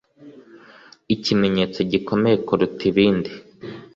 [1.15, 3.31] Ikimenyetso gikomeye kuruta ibindi